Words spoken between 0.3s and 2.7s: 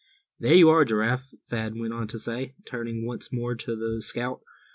"There you are, Giraffe," Thad went on to say,